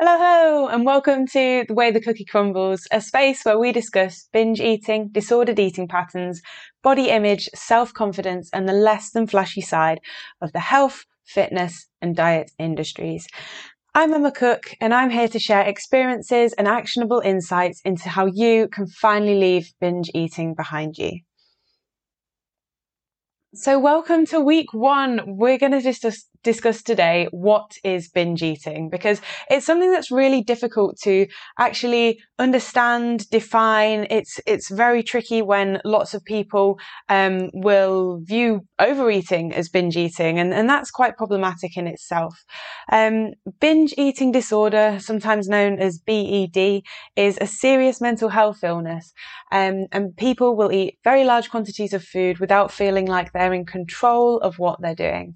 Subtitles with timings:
[0.00, 4.60] Hello, and welcome to The Way the Cookie Crumbles, a space where we discuss binge
[4.60, 6.42] eating, disordered eating patterns,
[6.82, 10.00] body image, self confidence, and the less than flashy side
[10.42, 13.28] of the health, fitness, and diet industries.
[13.94, 18.66] I'm Emma Cook, and I'm here to share experiences and actionable insights into how you
[18.66, 21.20] can finally leave binge eating behind you.
[23.54, 25.20] So, welcome to week one.
[25.38, 29.20] We're going to discuss, discuss today what is binge eating because
[29.50, 31.26] it's something that's really difficult to
[31.58, 34.06] actually understand, define.
[34.10, 36.78] It's it's very tricky when lots of people
[37.08, 42.44] um, will view overeating as binge eating, and, and that's quite problematic in itself.
[42.92, 46.82] Um, binge eating disorder, sometimes known as BED,
[47.16, 49.12] is a serious mental health illness,
[49.52, 53.66] um, and people will eat very large quantities of food without feeling like they're in
[53.66, 55.34] control of what they're doing.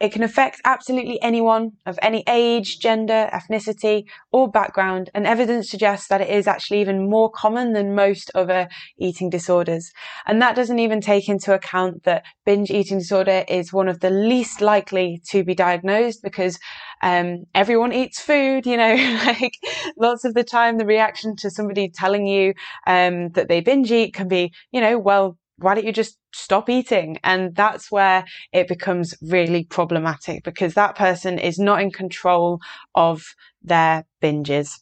[0.00, 6.08] It can affect absolutely anyone of any age, gender, ethnicity, or background, and evidence suggests
[6.08, 9.90] that it is actually even more common than most other eating disorders.
[10.26, 14.10] And that doesn't even take into account that binge eating disorder is one of the
[14.10, 16.58] least likely to be diagnosed because
[17.02, 18.94] um, everyone eats food, you know,
[19.26, 19.54] like
[19.98, 22.54] lots of the time the reaction to somebody telling you
[22.86, 26.68] um, that they binge eat can be, you know, well, why don't you just stop
[26.68, 27.18] eating?
[27.22, 32.60] And that's where it becomes really problematic because that person is not in control
[32.94, 33.22] of
[33.62, 34.80] their binges.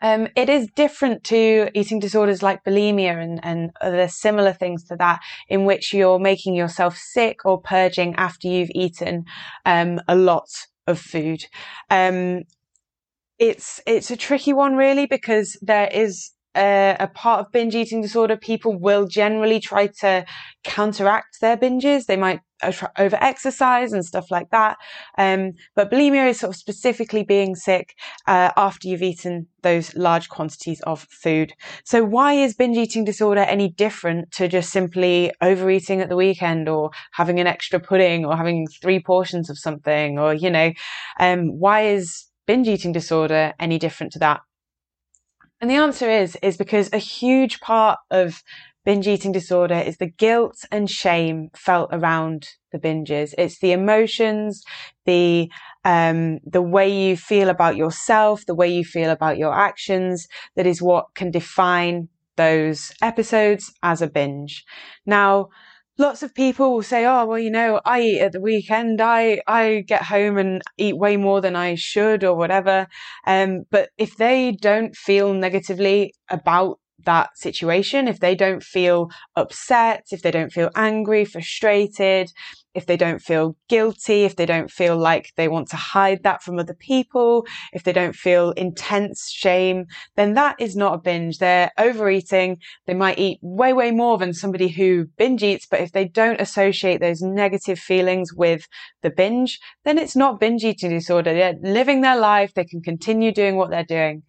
[0.00, 4.96] Um, it is different to eating disorders like bulimia and, and other similar things to
[4.96, 9.24] that, in which you're making yourself sick or purging after you've eaten
[9.64, 10.48] um, a lot
[10.86, 11.46] of food.
[11.88, 12.42] Um,
[13.38, 18.00] it's it's a tricky one really because there is uh, a part of binge eating
[18.00, 20.24] disorder, people will generally try to
[20.62, 22.06] counteract their binges.
[22.06, 22.40] They might
[22.98, 24.76] over exercise and stuff like that.
[25.18, 27.94] Um, but bulimia is sort of specifically being sick
[28.26, 31.52] uh, after you've eaten those large quantities of food.
[31.84, 36.68] So why is binge eating disorder any different to just simply overeating at the weekend
[36.68, 40.72] or having an extra pudding or having three portions of something or, you know,
[41.20, 44.40] um, why is binge eating disorder any different to that?
[45.60, 48.42] And the answer is, is because a huge part of
[48.84, 53.34] binge eating disorder is the guilt and shame felt around the binges.
[53.38, 54.62] It's the emotions,
[55.06, 55.50] the,
[55.84, 60.66] um, the way you feel about yourself, the way you feel about your actions that
[60.66, 64.64] is what can define those episodes as a binge.
[65.06, 65.48] Now,
[65.98, 69.00] lots of people will say, "Oh, well, you know, I eat at the weekend.
[69.00, 72.86] I I get home and eat way more than I should, or whatever."
[73.26, 80.06] Um, but if they don't feel negatively about that situation, if they don't feel upset,
[80.10, 82.30] if they don't feel angry, frustrated,
[82.74, 86.42] if they don't feel guilty, if they don't feel like they want to hide that
[86.42, 89.86] from other people, if they don't feel intense shame,
[90.16, 91.38] then that is not a binge.
[91.38, 92.58] They're overeating.
[92.86, 95.66] They might eat way, way more than somebody who binge eats.
[95.66, 98.66] But if they don't associate those negative feelings with
[99.02, 101.32] the binge, then it's not binge eating disorder.
[101.32, 102.54] They're living their life.
[102.54, 104.22] They can continue doing what they're doing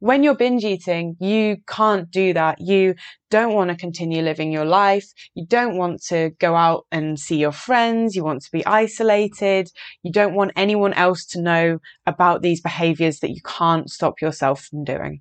[0.00, 2.60] when you're binge eating, you can't do that.
[2.60, 2.94] You
[3.30, 5.06] don't want to continue living your life.
[5.34, 8.16] You don't want to go out and see your friends.
[8.16, 9.70] You want to be isolated.
[10.02, 14.64] You don't want anyone else to know about these behaviors that you can't stop yourself
[14.64, 15.20] from doing.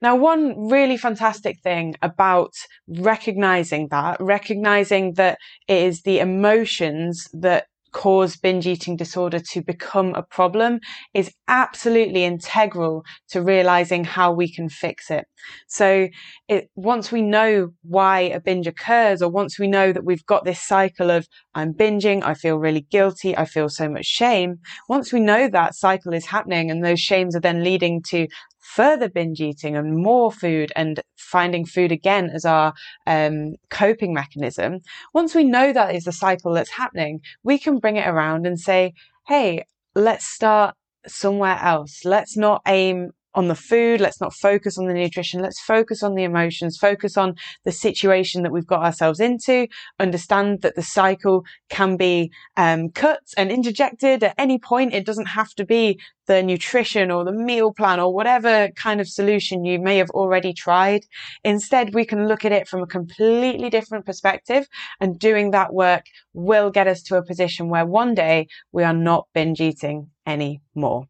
[0.00, 2.54] Now, one really fantastic thing about
[2.86, 10.14] recognizing that, recognizing that it is the emotions that cause binge eating disorder to become
[10.14, 10.80] a problem
[11.14, 15.24] is absolutely integral to realizing how we can fix it.
[15.68, 16.08] So
[16.48, 20.44] it, once we know why a binge occurs or once we know that we've got
[20.44, 24.56] this cycle of I'm binging, I feel really guilty, I feel so much shame.
[24.88, 28.26] Once we know that cycle is happening and those shames are then leading to
[28.74, 32.72] further binge eating and more food and finding food again as our
[33.06, 34.80] um, coping mechanism,
[35.14, 38.60] once we know that is the cycle that's happening, we can bring it around and
[38.60, 38.92] say,
[39.26, 39.64] hey,
[39.94, 40.74] let's start
[41.06, 42.04] somewhere else.
[42.04, 44.00] Let's not aim on the food.
[44.00, 45.40] Let's not focus on the nutrition.
[45.40, 47.34] Let's focus on the emotions, focus on
[47.64, 49.68] the situation that we've got ourselves into,
[50.00, 54.94] understand that the cycle can be um, cut and interjected at any point.
[54.94, 59.08] It doesn't have to be the nutrition or the meal plan or whatever kind of
[59.08, 61.04] solution you may have already tried.
[61.42, 64.68] Instead, we can look at it from a completely different perspective
[65.00, 66.04] and doing that work
[66.34, 71.06] will get us to a position where one day we are not binge eating anymore.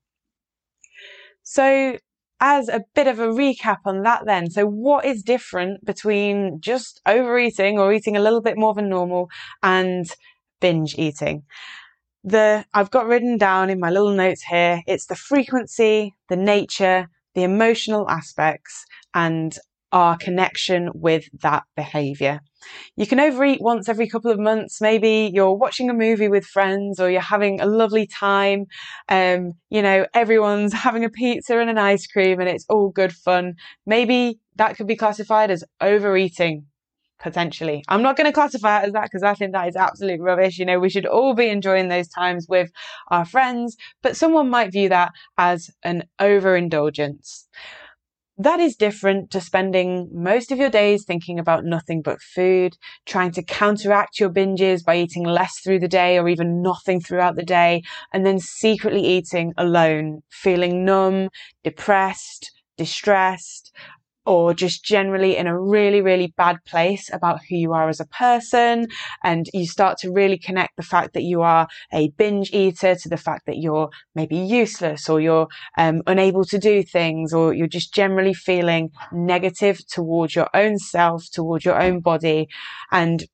[1.43, 1.99] So
[2.41, 7.01] as a bit of a recap on that then, so what is different between just
[7.07, 9.29] overeating or eating a little bit more than normal
[9.63, 10.11] and
[10.61, 11.45] binge eating?
[12.25, 17.09] the I've got written down in my little notes here, it's the frequency, the nature,
[17.35, 19.57] the emotional aspects, and
[19.93, 22.41] our connection with that behavior.
[22.97, 24.81] You can overeat once every couple of months.
[24.81, 28.67] Maybe you're watching a movie with friends or you're having a lovely time.
[29.09, 33.13] Um, you know, everyone's having a pizza and an ice cream and it's all good
[33.13, 33.55] fun.
[33.87, 36.67] Maybe that could be classified as overeating
[37.21, 37.85] potentially.
[37.89, 40.59] I'm not going to classify it as that because I think that is absolute rubbish.
[40.59, 42.71] You know, we should all be enjoying those times with
[43.09, 47.49] our friends, but someone might view that as an overindulgence.
[48.41, 53.33] That is different to spending most of your days thinking about nothing but food, trying
[53.33, 57.43] to counteract your binges by eating less through the day or even nothing throughout the
[57.43, 57.83] day,
[58.13, 61.31] and then secretly eating alone, feeling numb,
[61.65, 63.73] depressed, distressed,
[64.29, 68.05] or just generally in a really, really bad place about who you are as a
[68.05, 68.87] person.
[69.25, 73.09] And you start to really connect the fact that you are a binge eater to
[73.09, 75.49] the fact that you're maybe useless or you're
[75.79, 81.31] um, unable to do things or you're just generally feeling negative towards your own self,
[81.33, 82.49] towards your own body.
[82.93, 83.25] And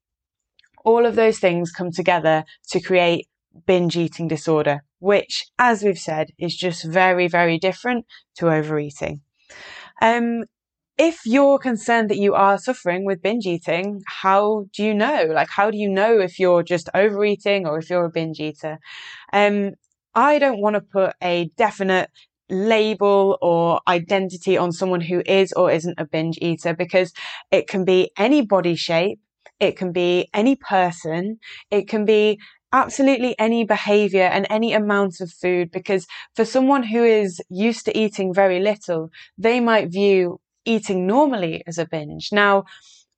[0.85, 3.27] all of those things come together to create
[3.67, 8.07] binge eating disorder, which, as we've said, is just very, very different
[8.37, 9.23] to overeating.
[10.01, 10.45] Um,
[10.97, 15.27] if you're concerned that you are suffering with binge eating, how do you know?
[15.29, 18.79] Like, how do you know if you're just overeating or if you're a binge eater?
[19.33, 19.73] Um,
[20.15, 22.11] I don't want to put a definite
[22.49, 27.13] label or identity on someone who is or isn't a binge eater because
[27.51, 29.19] it can be any body shape.
[29.59, 31.39] It can be any person.
[31.71, 32.39] It can be
[32.73, 37.97] absolutely any behavior and any amount of food because for someone who is used to
[37.97, 42.31] eating very little, they might view eating normally as a binge.
[42.33, 42.65] Now,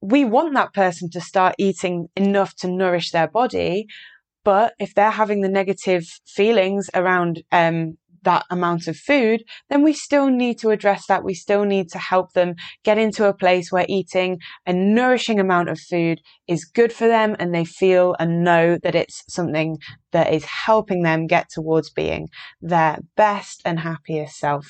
[0.01, 3.87] we want that person to start eating enough to nourish their body.
[4.45, 7.97] But if they're having the negative feelings around um,
[8.27, 11.25] that amount of food, then we still need to address that.
[11.25, 12.55] We still need to help them
[12.85, 17.35] get into a place where eating a nourishing amount of food is good for them
[17.39, 19.79] and they feel and know that it's something
[20.13, 22.29] that is helping them get towards being
[22.61, 24.67] their best and happiest self.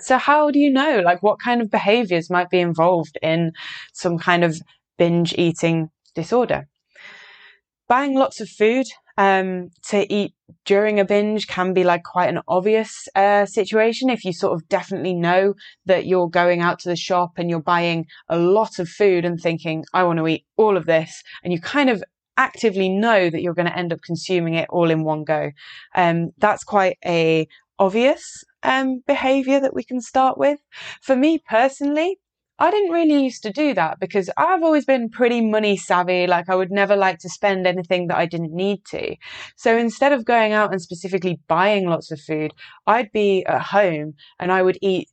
[0.00, 3.52] So how do you know, like, what kind of behaviors might be involved in
[3.92, 4.60] some kind of
[4.98, 6.66] binge eating disorder?
[7.86, 8.86] Buying lots of food
[9.16, 14.24] um, to eat during a binge can be like quite an obvious uh, situation if
[14.24, 15.54] you sort of definitely know
[15.86, 19.40] that you're going out to the shop and you're buying a lot of food and
[19.40, 21.22] thinking, I want to eat all of this.
[21.42, 22.02] And you kind of
[22.36, 25.52] actively know that you're going to end up consuming it all in one go.
[25.94, 27.46] Um, that's quite a
[27.78, 30.58] obvious um, behavior that we can start with.
[31.02, 32.18] For me personally,
[32.58, 36.28] I didn't really used to do that because I've always been pretty money savvy.
[36.28, 39.16] Like I would never like to spend anything that I didn't need to.
[39.56, 42.52] So instead of going out and specifically buying lots of food,
[42.86, 45.08] I'd be at home and I would eat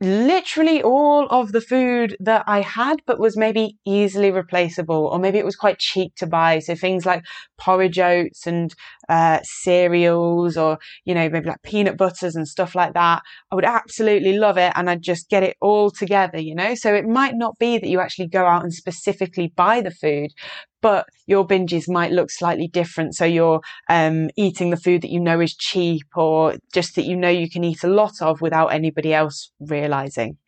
[0.00, 5.38] literally all of the food that I had, but was maybe easily replaceable, or maybe
[5.38, 6.60] it was quite cheap to buy.
[6.60, 7.24] So things like
[7.58, 8.72] porridge oats and
[9.08, 13.22] uh, cereals, or you know maybe like peanut butters and stuff like that.
[13.50, 16.38] I would absolutely love it, and I'd just get it all together.
[16.38, 19.80] You know, so it might not be that you actually go out and specifically buy
[19.80, 20.30] the food,
[20.80, 23.14] but your binges might look slightly different.
[23.14, 27.16] So you're um, eating the food that you know is cheap or just that you
[27.16, 30.38] know you can eat a lot of without anybody else realizing.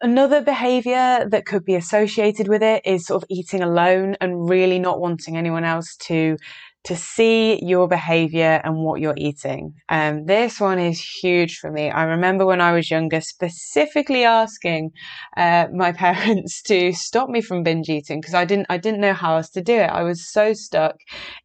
[0.00, 4.78] Another behavior that could be associated with it is sort of eating alone and really
[4.78, 6.36] not wanting anyone else to
[6.84, 9.74] to see your behavior and what you're eating.
[9.88, 11.90] Um, this one is huge for me.
[11.90, 14.90] I remember when I was younger, specifically asking
[15.36, 19.12] uh, my parents to stop me from binge eating because I didn't I didn't know
[19.12, 19.90] how else to do it.
[19.90, 20.96] I was so stuck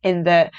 [0.04, 0.52] in that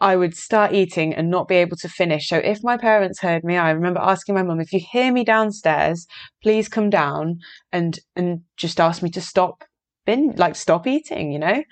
[0.00, 2.28] I would start eating and not be able to finish.
[2.28, 5.22] So if my parents heard me, I remember asking my mum, if you hear me
[5.22, 6.08] downstairs,
[6.42, 7.38] please come down
[7.70, 9.62] and, and just ask me to stop
[10.04, 11.62] been like stop eating, you know?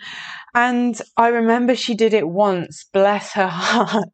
[0.54, 4.08] And I remember she did it once, bless her heart.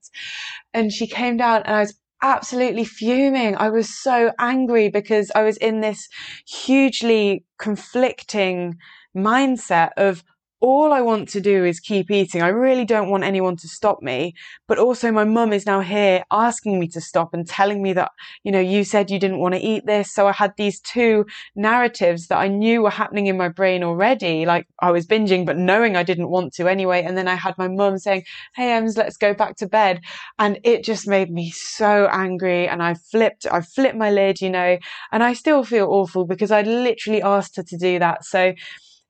[0.75, 3.57] And she came down and I was absolutely fuming.
[3.57, 6.09] I was so angry because I was in this
[6.47, 8.77] hugely conflicting
[9.17, 10.25] mindset of
[10.61, 12.41] all I want to do is keep eating.
[12.41, 14.35] I really don't want anyone to stop me.
[14.67, 18.11] But also my mum is now here asking me to stop and telling me that,
[18.43, 20.13] you know, you said you didn't want to eat this.
[20.13, 24.47] So I had these two narratives that I knew were happening in my brain already.
[24.47, 27.03] Like I was binging, but knowing I didn't want to anyway.
[27.03, 30.01] And then I had my mum saying, Hey, Ems, let's go back to bed.
[30.39, 32.67] And it just made me so angry.
[32.67, 34.79] And I flipped, I flipped my lid, you know,
[35.13, 38.25] and I still feel awful because I literally asked her to do that.
[38.25, 38.55] So,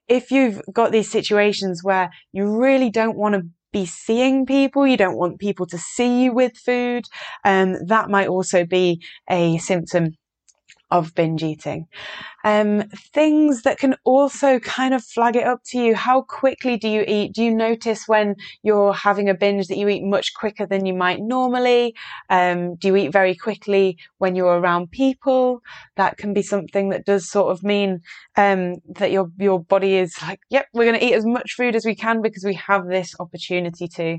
[0.08, 4.86] if you've got these situations where you really don't want to be seeing people.
[4.86, 7.04] You don't want people to see you with food.
[7.44, 10.16] Um, that might also be a symptom
[10.90, 11.86] of binge eating.
[12.46, 15.96] Um, things that can also kind of flag it up to you.
[15.96, 17.32] How quickly do you eat?
[17.32, 20.94] Do you notice when you're having a binge that you eat much quicker than you
[20.94, 21.96] might normally?
[22.30, 25.60] Um, do you eat very quickly when you're around people?
[25.96, 28.02] That can be something that does sort of mean
[28.36, 31.74] um, that your your body is like, yep, we're going to eat as much food
[31.74, 34.18] as we can because we have this opportunity to.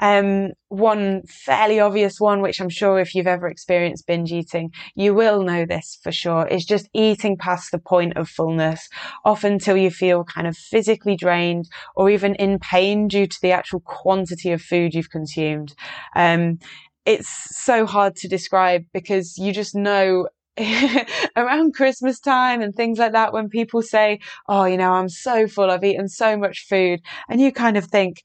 [0.00, 5.14] Um, one fairly obvious one, which I'm sure if you've ever experienced binge eating, you
[5.14, 8.88] will know this for sure, is just eating past past the point of fullness,
[9.24, 13.52] often till you feel kind of physically drained or even in pain due to the
[13.52, 15.74] actual quantity of food you've consumed.
[16.14, 16.58] Um,
[17.06, 17.28] it's
[17.64, 20.28] so hard to describe because you just know
[21.36, 25.46] around Christmas time and things like that when people say, Oh, you know, I'm so
[25.46, 27.00] full, I've eaten so much food.
[27.28, 28.22] And you kind of think,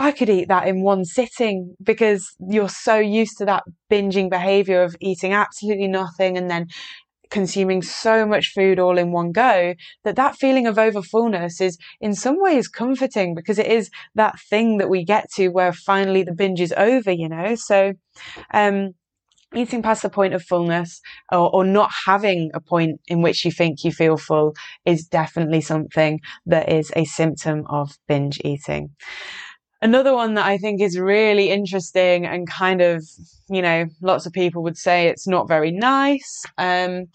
[0.00, 4.82] I could eat that in one sitting because you're so used to that binging behavior
[4.84, 6.68] of eating absolutely nothing and then
[7.30, 12.14] consuming so much food all in one go that that feeling of overfullness is in
[12.14, 16.34] some ways comforting because it is that thing that we get to where finally the
[16.34, 17.54] binge is over, you know?
[17.54, 17.94] So,
[18.52, 18.94] um,
[19.54, 21.00] eating past the point of fullness
[21.32, 24.54] or, or, not having a point in which you think you feel full
[24.84, 28.90] is definitely something that is a symptom of binge eating.
[29.80, 33.04] Another one that I think is really interesting and kind of,
[33.48, 36.44] you know, lots of people would say it's not very nice.
[36.58, 37.06] Um,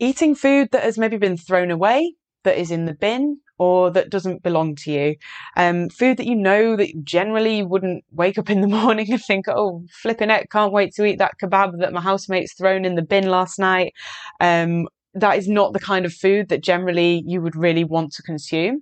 [0.00, 4.10] eating food that has maybe been thrown away, that is in the bin, or that
[4.10, 5.14] doesn't belong to you.
[5.56, 9.22] Um, food that you know that generally you wouldn't wake up in the morning and
[9.22, 12.96] think, oh, flipping it, can't wait to eat that kebab that my housemate's thrown in
[12.96, 13.94] the bin last night.
[14.40, 18.22] Um, that is not the kind of food that generally you would really want to
[18.22, 18.80] consume.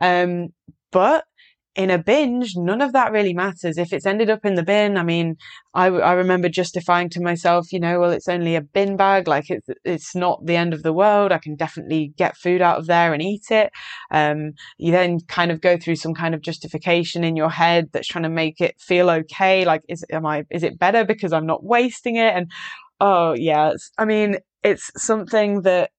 [0.00, 0.50] Um,
[0.92, 1.24] but
[1.80, 3.78] in a binge, none of that really matters.
[3.78, 5.36] If it's ended up in the bin, I mean,
[5.72, 9.26] I, I remember justifying to myself, you know, well, it's only a bin bag.
[9.26, 11.32] Like it's, it's not the end of the world.
[11.32, 13.72] I can definitely get food out of there and eat it.
[14.10, 18.08] Um, you then kind of go through some kind of justification in your head that's
[18.08, 19.64] trying to make it feel okay.
[19.64, 22.34] Like, is, am I, is it better because I'm not wasting it?
[22.34, 22.52] And,
[23.00, 25.92] oh, yeah, I mean, it's something that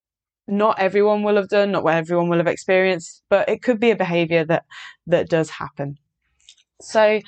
[0.52, 3.96] not everyone will have done, not everyone will have experienced, but it could be a
[3.96, 4.64] behavior that,
[5.06, 5.96] that does happen.
[6.80, 7.20] So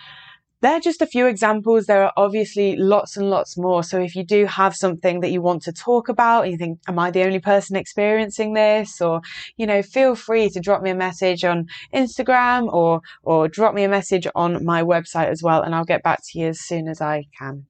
[0.61, 1.87] they're just a few examples.
[1.87, 3.83] There are obviously lots and lots more.
[3.83, 6.99] So if you do have something that you want to talk about you think, am
[6.99, 9.01] I the only person experiencing this?
[9.01, 9.23] Or,
[9.57, 13.85] you know, feel free to drop me a message on Instagram or, or drop me
[13.85, 15.63] a message on my website as well.
[15.63, 17.67] And I'll get back to you as soon as I can.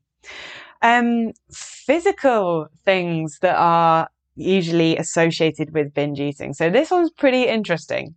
[0.82, 6.52] Um, physical things that are usually associated with binge eating.
[6.54, 8.14] So this one's pretty interesting.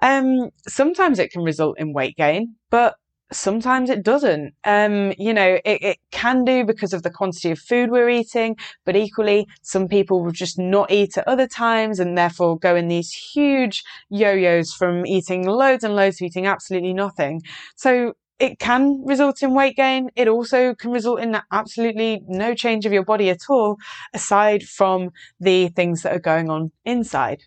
[0.00, 2.94] Um, sometimes it can result in weight gain, but
[3.32, 4.52] sometimes it doesn't.
[4.64, 8.56] Um, you know, it, it, can do because of the quantity of food we're eating,
[8.84, 12.88] but equally, some people will just not eat at other times and therefore go in
[12.88, 17.40] these huge yo-yos from eating loads and loads to eating absolutely nothing.
[17.76, 20.10] So it can result in weight gain.
[20.16, 23.76] It also can result in absolutely no change of your body at all,
[24.12, 27.44] aside from the things that are going on inside.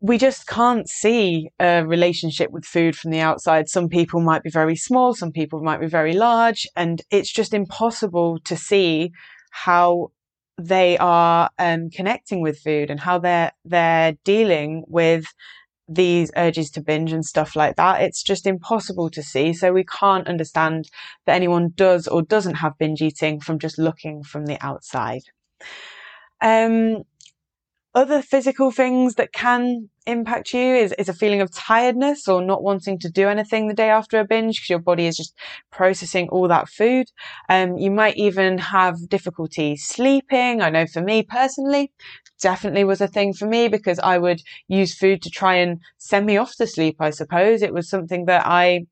[0.00, 3.68] We just can't see a relationship with food from the outside.
[3.68, 7.54] Some people might be very small, some people might be very large, and it's just
[7.54, 9.12] impossible to see
[9.52, 10.10] how
[10.58, 15.26] they are um, connecting with food and how they're they're dealing with
[15.88, 18.02] these urges to binge and stuff like that.
[18.02, 19.52] It's just impossible to see.
[19.52, 20.88] So we can't understand
[21.26, 25.22] that anyone does or doesn't have binge eating from just looking from the outside.
[26.40, 27.04] Um,
[27.94, 32.62] other physical things that can impact you is, is a feeling of tiredness or not
[32.62, 35.34] wanting to do anything the day after a binge because your body is just
[35.70, 37.06] processing all that food.
[37.48, 40.60] Um, you might even have difficulty sleeping.
[40.60, 41.92] I know for me personally,
[42.44, 46.26] definitely was a thing for me because I would use food to try and send
[46.26, 47.62] me off to sleep, I suppose.
[47.62, 48.84] It was something that I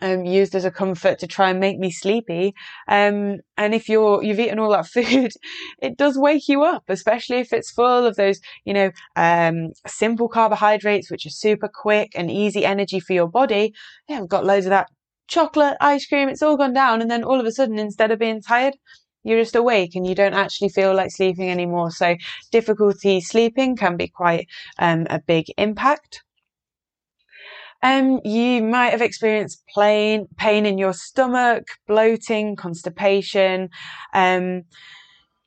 [0.00, 2.54] um, used as a comfort to try and make me sleepy.
[2.86, 5.32] Um, and if you're, you've eaten all that food,
[5.82, 10.28] it does wake you up, especially if it's full of those, you know, um, simple
[10.28, 13.74] carbohydrates, which are super quick and easy energy for your body.
[14.08, 14.88] Yeah, we've got loads of that
[15.26, 16.28] chocolate, ice cream.
[16.28, 17.02] It's all gone down.
[17.02, 18.74] And then all of a sudden, instead of being tired,
[19.28, 21.90] you're just awake and you don't actually feel like sleeping anymore.
[21.90, 22.16] So
[22.50, 26.22] difficulty sleeping can be quite um, a big impact.
[27.82, 33.68] Um, you might have experienced pain, pain in your stomach, bloating, constipation.
[34.12, 34.62] Um,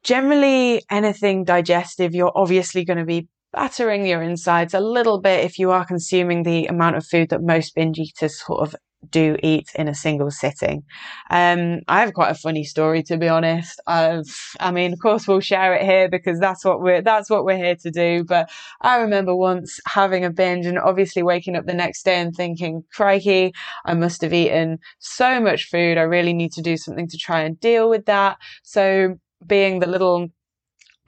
[0.04, 5.60] generally, anything digestive, you're obviously going to be battering your insides a little bit if
[5.60, 8.76] you are consuming the amount of food that most binge eaters sort of
[9.10, 10.84] do eat in a single sitting.
[11.30, 13.82] Um, I have quite a funny story to be honest.
[13.88, 17.46] I've, I mean, of course we'll share it here because that's what we're, that's what
[17.46, 18.24] we're here to do.
[18.24, 18.50] But
[18.82, 22.84] I remember once having a binge and obviously waking up the next day and thinking,
[22.94, 23.54] crikey,
[23.86, 25.98] I must have eaten so much food.
[25.98, 28.38] I really need to do something to try and deal with that.
[28.64, 29.16] So
[29.46, 30.28] being the little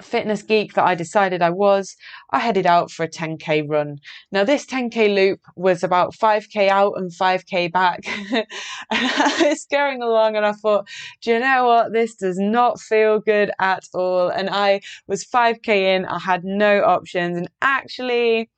[0.01, 1.95] fitness geek that I decided I was,
[2.31, 3.99] I headed out for a 10k run.
[4.31, 8.01] Now, this 10k loop was about 5k out and 5k back.
[8.91, 10.87] I was going along and I thought,
[11.21, 11.93] do you know what?
[11.93, 14.29] This does not feel good at all.
[14.29, 17.37] And I was 5k in, I had no options.
[17.37, 18.49] And actually,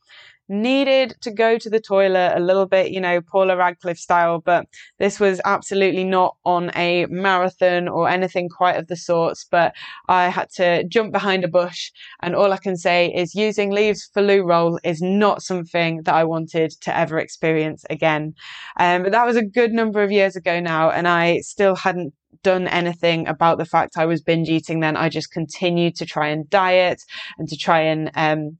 [0.48, 4.68] needed to go to the toilet a little bit, you know, Paula Radcliffe style, but
[5.00, 9.46] this was absolutely not on a marathon or anything quite of the sorts.
[9.50, 9.74] But
[10.08, 14.10] I had to jump behind a bush, and all I can say is using leaves
[14.14, 18.36] for loo roll is not something that I wanted to ever experience again.
[18.80, 22.14] Um, but that was a good number of years ago now, and I still hadn't
[22.44, 24.96] done anything about the fact I was binge eating then.
[24.96, 27.02] I just continued to try and diet
[27.38, 28.60] and to try and um,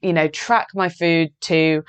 [0.00, 1.82] you know, track my food to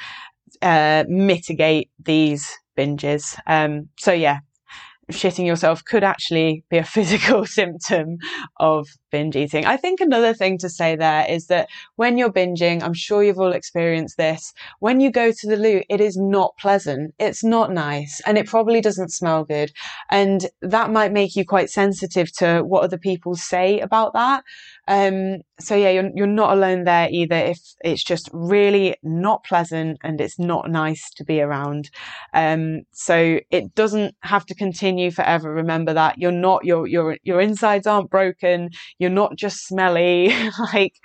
[0.61, 3.37] uh, mitigate these binges.
[3.47, 4.39] Um, so yeah,
[5.11, 8.17] shitting yourself could actually be a physical symptom
[8.57, 9.65] of binge eating.
[9.65, 13.39] I think another thing to say there is that when you're binging, I'm sure you've
[13.39, 14.53] all experienced this.
[14.79, 17.13] When you go to the loo, it is not pleasant.
[17.19, 19.71] It's not nice and it probably doesn't smell good.
[20.09, 24.43] And that might make you quite sensitive to what other people say about that.
[24.87, 29.97] Um, so yeah, you're, you're not alone there either if it's just really not pleasant
[30.03, 31.89] and it's not nice to be around.
[32.33, 35.53] Um, so it doesn't have to continue forever.
[35.53, 38.69] Remember that you're not, your, your, your insides aren't broken.
[38.99, 40.33] You're not just smelly.
[40.73, 40.95] like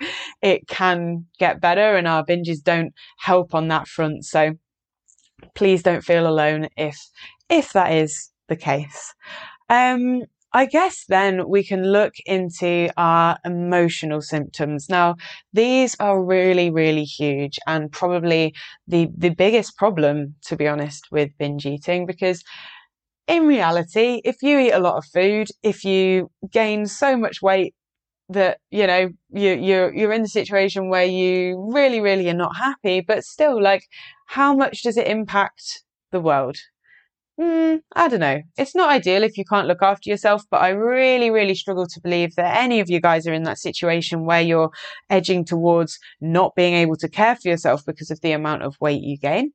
[0.41, 4.25] it can get better and our binges don't help on that front.
[4.25, 4.53] So
[5.55, 6.97] please don't feel alone if,
[7.49, 9.13] if that is the case.
[9.69, 14.89] Um, I guess then we can look into our emotional symptoms.
[14.89, 15.15] Now,
[15.53, 18.55] these are really, really huge and probably
[18.87, 22.43] the, the biggest problem, to be honest, with binge eating because
[23.27, 27.75] in reality, if you eat a lot of food, if you gain so much weight
[28.29, 32.55] that you know you you're you're in the situation where you really really are not
[32.55, 33.83] happy but still like
[34.27, 36.57] how much does it impact the world
[37.39, 38.41] mm, I don't know.
[38.57, 42.01] It's not ideal if you can't look after yourself, but I really, really struggle to
[42.01, 44.71] believe that any of you guys are in that situation where you're
[45.09, 49.01] edging towards not being able to care for yourself because of the amount of weight
[49.01, 49.53] you gain.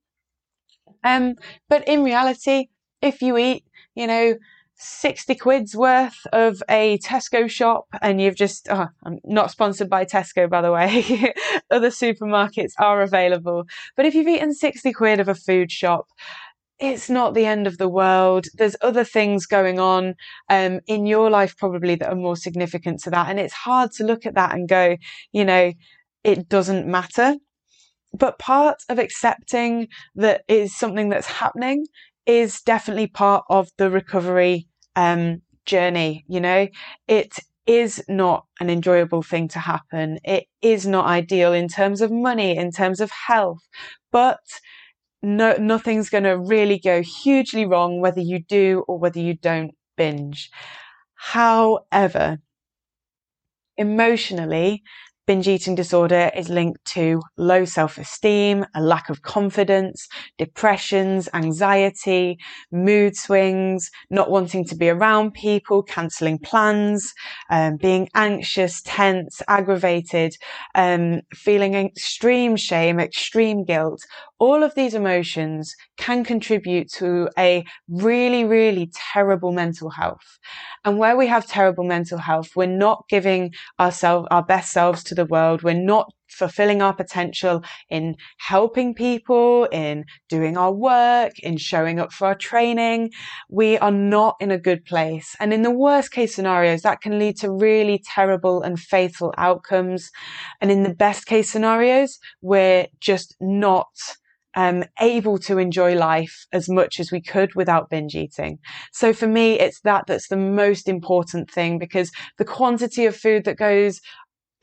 [1.04, 1.34] Um,
[1.68, 2.68] but in reality,
[3.02, 4.36] if you eat, you know,
[4.76, 10.04] 60 quid's worth of a Tesco shop and you've just, oh, I'm not sponsored by
[10.04, 11.32] Tesco, by the way.
[11.70, 13.66] Other supermarkets are available.
[13.96, 16.08] But if you've eaten 60 quid of a food shop,
[16.78, 18.46] it's not the end of the world.
[18.54, 20.14] There's other things going on
[20.48, 23.28] um, in your life probably that are more significant to that.
[23.28, 24.96] And it's hard to look at that and go,
[25.32, 25.72] you know,
[26.24, 27.36] it doesn't matter.
[28.12, 31.86] But part of accepting that is something that's happening
[32.26, 36.24] is definitely part of the recovery um, journey.
[36.28, 36.68] You know,
[37.08, 40.18] it is not an enjoyable thing to happen.
[40.24, 43.62] It is not ideal in terms of money, in terms of health,
[44.12, 44.40] but
[45.24, 49.72] no, nothing's going to really go hugely wrong whether you do or whether you don't
[49.96, 50.50] binge.
[51.14, 52.38] However,
[53.76, 54.82] emotionally,
[55.26, 60.06] Binge eating disorder is linked to low self-esteem, a lack of confidence,
[60.36, 62.36] depressions, anxiety,
[62.70, 67.14] mood swings, not wanting to be around people, cancelling plans,
[67.48, 70.36] um, being anxious, tense, aggravated,
[70.74, 74.02] um, feeling extreme shame, extreme guilt.
[74.38, 80.38] All of these emotions can contribute to a really, really terrible mental health.
[80.84, 85.14] And where we have terrible mental health, we're not giving ourselves, our best selves to
[85.14, 85.62] the world.
[85.62, 92.12] We're not fulfilling our potential in helping people, in doing our work, in showing up
[92.12, 93.10] for our training.
[93.48, 95.34] We are not in a good place.
[95.40, 100.10] And in the worst case scenarios, that can lead to really terrible and fatal outcomes.
[100.60, 103.86] And in the best case scenarios, we're just not
[104.56, 108.58] um, able to enjoy life as much as we could without binge eating.
[108.92, 113.44] So for me, it's that that's the most important thing because the quantity of food
[113.44, 114.00] that goes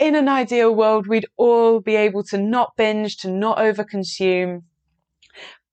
[0.02, 4.64] in an ideal world, we'd all be able to not binge, to not overconsume.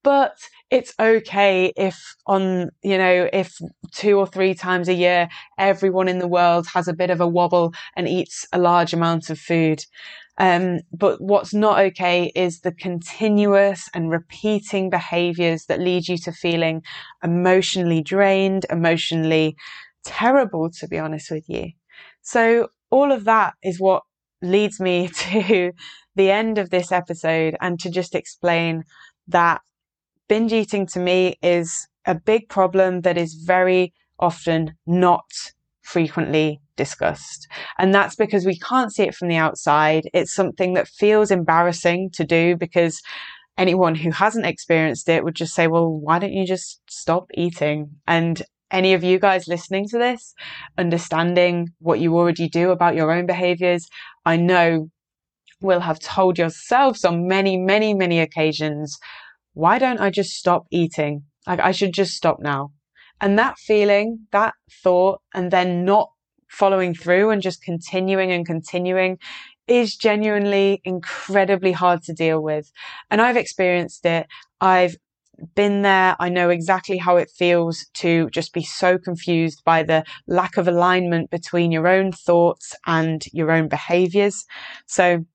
[0.03, 0.37] But
[0.69, 3.57] it's okay if on, you know, if
[3.91, 7.27] two or three times a year, everyone in the world has a bit of a
[7.27, 9.83] wobble and eats a large amount of food.
[10.37, 16.31] Um, but what's not okay is the continuous and repeating behaviors that lead you to
[16.31, 16.83] feeling
[17.23, 19.57] emotionally drained, emotionally
[20.05, 21.71] terrible, to be honest with you.
[22.21, 24.03] So all of that is what
[24.41, 25.71] leads me to
[26.15, 28.83] the end of this episode and to just explain
[29.27, 29.61] that
[30.27, 35.25] binge eating to me is a big problem that is very often not
[35.81, 37.47] frequently discussed.
[37.77, 40.09] And that's because we can't see it from the outside.
[40.13, 43.01] It's something that feels embarrassing to do because
[43.57, 47.89] anyone who hasn't experienced it would just say, well, why don't you just stop eating?
[48.07, 50.33] And any of you guys listening to this,
[50.77, 53.87] understanding what you already do about your own behaviors,
[54.25, 54.89] I know
[55.61, 58.97] will have told yourselves on many, many, many occasions,
[59.53, 61.23] why don't I just stop eating?
[61.47, 62.71] Like I should just stop now.
[63.21, 64.53] And that feeling, that
[64.83, 66.09] thought, and then not
[66.47, 69.17] following through and just continuing and continuing
[69.67, 72.71] is genuinely incredibly hard to deal with.
[73.11, 74.25] And I've experienced it.
[74.61, 74.95] I've
[75.55, 76.15] been there.
[76.19, 80.67] I know exactly how it feels to just be so confused by the lack of
[80.67, 84.45] alignment between your own thoughts and your own behaviors.
[84.85, 85.25] So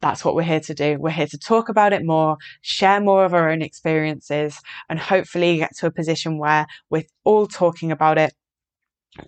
[0.00, 0.96] that's what we're here to do.
[0.98, 5.58] We're here to talk about it more, share more of our own experiences, and hopefully
[5.58, 8.34] get to a position where we're all talking about it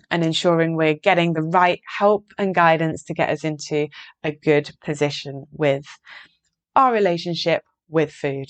[0.09, 3.87] and ensuring we're getting the right help and guidance to get us into
[4.23, 5.85] a good position with
[6.75, 8.47] our relationship with food.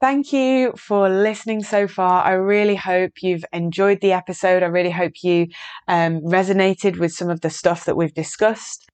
[0.00, 2.24] Thank you for listening so far.
[2.24, 4.62] I really hope you've enjoyed the episode.
[4.62, 5.48] I really hope you
[5.88, 8.88] um, resonated with some of the stuff that we've discussed.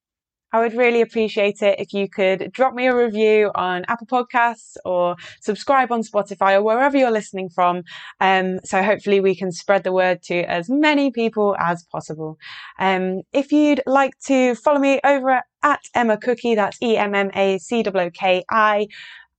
[0.52, 4.76] I would really appreciate it if you could drop me a review on Apple Podcasts
[4.84, 7.82] or subscribe on Spotify or wherever you're listening from.
[8.20, 12.36] Um, so hopefully we can spread the word to as many people as possible.
[12.80, 17.30] Um, if you'd like to follow me over at Emma Cookie, that's E M M
[17.34, 18.88] A C O K I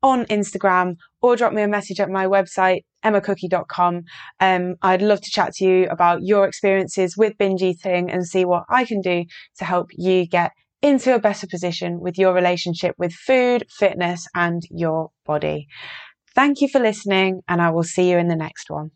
[0.03, 4.03] on Instagram or drop me a message at my website, emmacooki.com.
[4.39, 8.45] Um, I'd love to chat to you about your experiences with binge eating and see
[8.45, 9.25] what I can do
[9.57, 14.62] to help you get into a better position with your relationship with food, fitness, and
[14.69, 15.67] your body.
[16.36, 18.91] Thank you for listening, and I will see you in the next one.